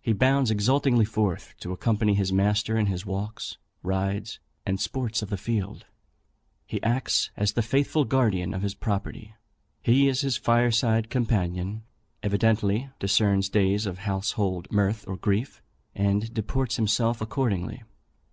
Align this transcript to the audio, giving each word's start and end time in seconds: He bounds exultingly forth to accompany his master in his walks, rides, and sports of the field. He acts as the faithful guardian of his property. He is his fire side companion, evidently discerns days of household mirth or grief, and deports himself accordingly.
He 0.00 0.12
bounds 0.12 0.52
exultingly 0.52 1.04
forth 1.04 1.56
to 1.58 1.72
accompany 1.72 2.14
his 2.14 2.32
master 2.32 2.78
in 2.78 2.86
his 2.86 3.04
walks, 3.04 3.58
rides, 3.82 4.38
and 4.64 4.80
sports 4.80 5.20
of 5.20 5.30
the 5.30 5.36
field. 5.36 5.84
He 6.64 6.80
acts 6.84 7.32
as 7.36 7.54
the 7.54 7.60
faithful 7.62 8.04
guardian 8.04 8.54
of 8.54 8.62
his 8.62 8.76
property. 8.76 9.34
He 9.82 10.06
is 10.06 10.20
his 10.20 10.36
fire 10.36 10.70
side 10.70 11.10
companion, 11.10 11.82
evidently 12.22 12.90
discerns 13.00 13.48
days 13.48 13.84
of 13.84 13.98
household 13.98 14.70
mirth 14.70 15.04
or 15.08 15.16
grief, 15.16 15.60
and 15.92 16.32
deports 16.32 16.76
himself 16.76 17.20
accordingly. 17.20 17.82